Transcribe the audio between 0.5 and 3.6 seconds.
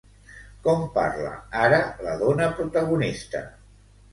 Com parla ara la dona protagonista?